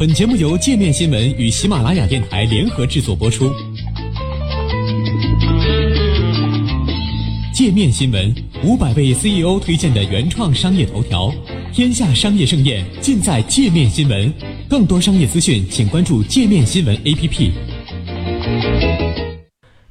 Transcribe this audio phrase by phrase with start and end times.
[0.00, 3.52] 本节目由界面新闻与喜马拉雅电台联合制作播出。
[7.52, 8.34] 界面新闻
[8.64, 11.30] 五百位 CEO 推荐的原创商业头条，
[11.70, 14.32] 天下商业盛宴尽在界面新闻。
[14.70, 17.52] 更多商业资讯，请关注界面新闻 APP。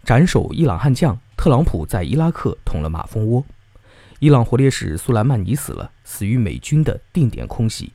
[0.04, 3.46] 斩首伊朗悍将，特朗普在伊拉克捅了马蜂窝。
[4.18, 7.92] 伊朗活烈士苏莱曼尼死了，死于美军的定点空袭。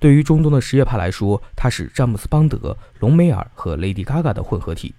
[0.00, 4.92] 对于中东的什叶派来说，他是詹姆斯·邦德、隆美尔和 Lady Gaga 的混合体；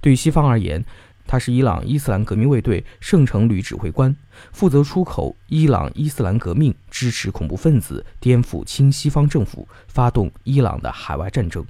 [0.00, 0.84] 对于西方而言，
[1.26, 4.14] 他是伊朗伊斯兰革命卫队圣城旅指挥官，
[4.52, 11.64] 负责出口伊朗伊斯兰革命，支持恐怖分子，颠覆亲西方政府，发动伊朗的海外战争。《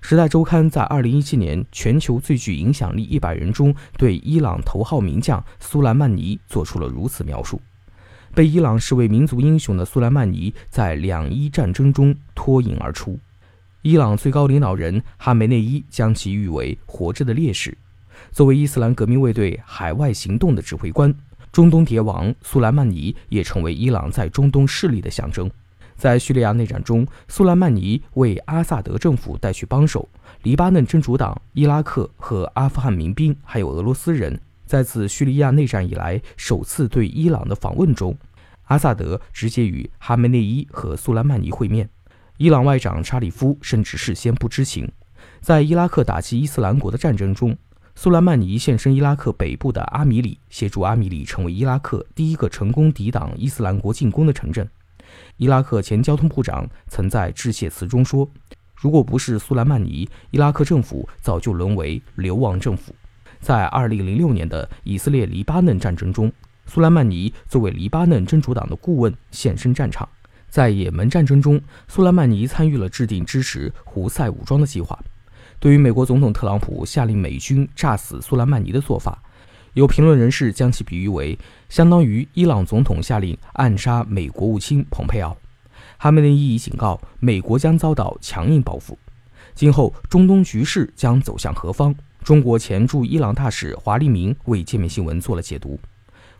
[0.00, 7.60] 时代周刊》在2017年全球最具影响力100人中，对伊朗头号名将苏莱曼尼做出了如此描述。
[8.36, 13.18] 被伊朗视为民族英雄的苏莱曼尼在两伊战争中脱颖而出，
[13.80, 17.74] 伊朗最高领导人哈梅内伊将其誉为“活着的烈士”。
[18.32, 21.14] 作为伊斯兰革命卫队海外行动的指挥官，
[21.50, 25.50] 中东谍王苏莱曼尼也成为伊朗在中东势力的象征。
[25.96, 30.06] 在叙利亚内战中，苏莱曼尼为阿萨德政府带去帮手，
[30.42, 34.38] 黎巴嫩真主党、伊拉克和阿富汗民兵，还有俄罗斯人。
[34.66, 38.18] 在自叙利亚内战以来首次对伊朗的访问中，
[38.66, 41.88] 阿萨德直接与哈梅内伊和苏莱曼尼会面。
[42.36, 44.88] 伊朗外长查理夫甚至事先不知情。
[45.40, 47.56] 在伊拉克打击伊斯兰国的战争中，
[47.94, 54.68] 苏莱曼尼现身伊拉克北部的阿米里，协助阿米里成为伊拉克第一个成功抵挡伊斯兰国进攻的城镇。
[55.36, 58.28] 伊拉克前交通部长曾在致谢词中说
[58.74, 62.94] ：“如果不是苏莱曼尼，伊拉克政府早就沦为流亡政府。”
[63.40, 66.30] 在2006年的以色列黎巴嫩战争中，
[66.66, 70.08] 苏莱曼尼作为黎巴嫩真主党的顾问现身战场。
[70.48, 74.98] 在也门战争中，苏莱曼尼参与了制定支持胡塞武装的计划。
[75.58, 79.22] 对于美国总统特朗普下令美军炸死苏莱曼尼的做法，
[79.74, 85.36] 有评论人士将其比喻为相当于伊朗总统下令暗杀美国务卿蓬佩奥。
[85.98, 88.98] 哈梅内伊已警告，美国将遭到强硬报复。
[89.54, 91.94] 今后中东局势将走向何方？
[92.22, 95.78] 中国前驻伊朗大使华立明为界面新闻做了解读。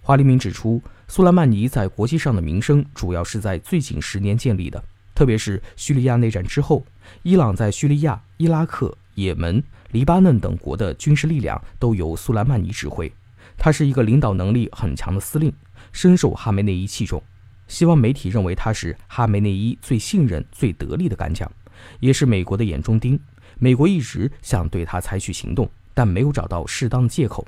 [0.06, 4.80] 华黎明指出，苏莱曼尼在国际上的名声主要是在最近十年建立的，
[5.16, 6.86] 特别是叙利亚内战之后，
[7.24, 13.12] 伊朗在叙利亚、伊拉克、也门、黎巴嫩等国的军事力量都由苏莱曼尼指挥。
[13.58, 15.52] 他是一个领导能力很强的司令，
[15.90, 17.20] 深受哈梅内伊器重。
[17.66, 21.50] 西方媒体认为他是哈梅内伊最信任、最得力的干将，
[21.98, 23.18] 也是美国的眼中钉。
[23.58, 27.44] 美国一直想对他采取行动，但没有找到适当的借口。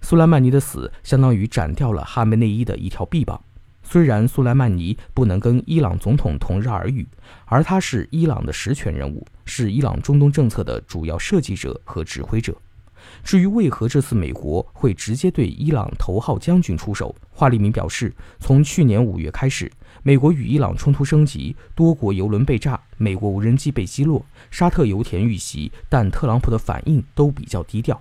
[0.00, 3.40] 苏莱曼尼的死相当于斩掉了哈梅内伊的一条臂膀。
[3.82, 7.06] 虽然苏莱曼尼不能跟伊朗总统同日而语，
[7.44, 12.56] 而他是伊朗的实权人物，是伊朗中东政策的主要设计者和指挥者。
[13.22, 19.70] 至于为何这次美国会直接对伊朗头号将军出手，华立明表示，从去年五月开始。
[20.02, 28.00] 美国与伊朗冲突升级，多国油轮被炸，美国无人机被击落，沙特油田遇袭，但特朗普的反应都比较低调，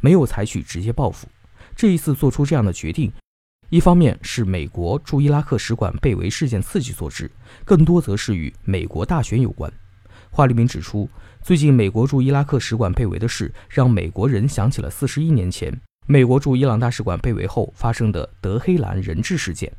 [0.00, 1.26] 没有采取直接报复。
[1.74, 3.12] 这一次做出这样的决定，
[3.68, 7.30] 一方面是美国驻伊拉克使馆被围事件刺激所致，
[7.64, 9.72] 更多则是与美国大选有关。
[10.30, 11.08] 华立明指出，
[11.42, 15.72] 最近美国驻伊拉克使馆被围的事，让美国人想起了四十一年前
[16.06, 19.72] 美国驻伊朗大使馆被围后发生的德黑兰人质事件。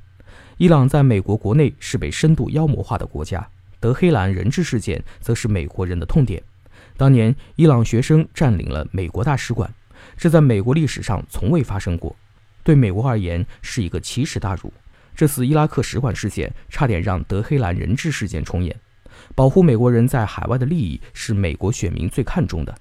[0.57, 3.47] 伊朗在美国国内是被深度妖魔化的国家，
[3.79, 6.41] 德黑兰人质事件则是美国人的痛点。
[6.95, 9.72] 当年伊朗学生占领了美国大使馆，
[10.16, 12.16] 这在美国历史上从未发生过，
[12.63, 14.72] 对美国而言是一个奇耻大辱。
[15.16, 18.75] 这次伊拉克使馆事件差点让德黑兰人质事件重演。
[19.34, 22.78] 保护美国人在海外的利益是美国选民最看重的。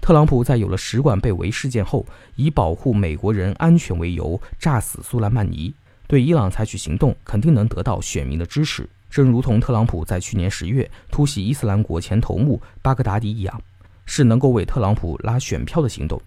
[0.00, 5.74] 特朗普在有了使馆被围事件后，以保护美国人安全为由炸死苏莱曼尼。
[6.06, 13.60] 对伊朗采取行动，肯定能得到选民的支持，正如同特朗普在去年十月突袭伊斯兰国前头目巴格达迪一样，
[14.06, 16.20] 是能够为特朗普拉选票的行动。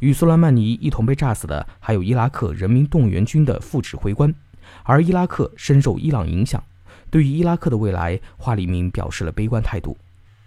[0.00, 4.34] 与苏莱曼尼一同被炸死的还有伊拉克人民动员军的副指挥官，
[4.82, 6.62] 而伊拉克深受伊朗影响。
[7.10, 9.96] 对于伊拉克的未来，华里明表示了悲观态度。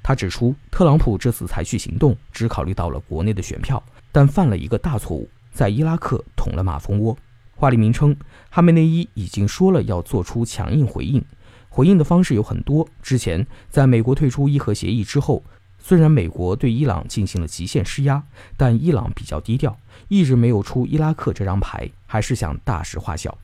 [0.04, 3.82] 他指出，特朗普这次采取行动只考虑到了国内的选票，
[4.12, 7.18] 但犯了一个大错误，在伊拉克捅了马蜂窝。
[7.56, 8.16] 华利明称，
[8.50, 11.24] 哈梅内伊已经说了要做出强硬回应，
[11.70, 12.88] 回应的方式有很多。
[13.02, 15.44] 之前在美国退出伊核协议之后，
[15.88, 18.22] 虽然美国对伊朗进行了极限施压，
[18.58, 19.80] 但伊朗比较低调，
[20.10, 23.38] 一直没有出伊拉克这张牌，还是想大事化小。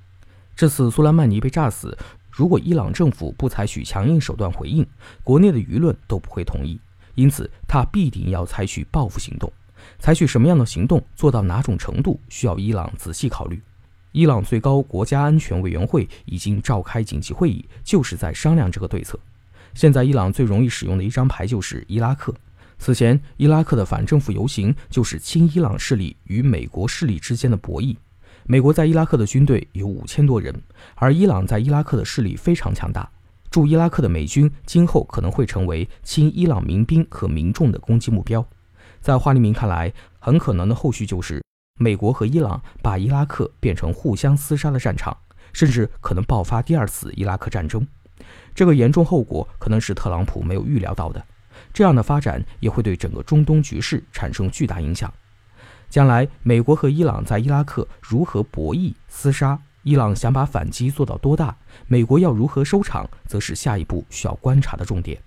[0.54, 1.98] 这次苏莱曼尼被炸死，
[2.30, 4.86] 如果伊朗政府不采取强硬手段回应，
[5.24, 6.78] 国内的舆论都不会同意。
[7.16, 9.50] 因此，他必定要采取报复行动。
[9.98, 13.62] 采取什么样的行动，做到哪种程度，需要伊朗仔细考虑。
[14.12, 19.18] 伊朗最高国家安全委员会已经召开紧急会议，就是在商量这个对策。
[19.74, 22.34] 现在，伊朗最容易使用的一张牌就是伊拉克。
[22.78, 27.96] 此前，伊拉克的反政府游行就是亲伊朗势力与美国势力之间的博弈。
[28.46, 30.54] 美国在伊拉克的军队有五千多人，
[30.96, 33.10] 而伊朗在伊拉克的势力非常强大。
[33.50, 38.46] 驻伊拉克的美军今后可能会成为亲伊朗民兵和民众的攻击目标。
[39.00, 41.42] 在华黎明看来，很可能的后续就是
[41.80, 45.16] 美国和伊朗把伊拉克变成互相厮杀的战场，
[45.54, 47.88] 甚至可能爆发第二次伊拉克战争。
[48.54, 51.24] 这个严重后果可能是特朗普没有预料到的。
[51.74, 55.12] 这样的发展也会对整个中东局势产生巨大影响。
[55.90, 59.60] 将来，美国和伊朗在伊拉克如何博弈厮杀？
[59.84, 61.56] 伊朗想把反击做到多大？
[61.88, 65.22] 美国要如何收场，则是下一步需要观察的重点。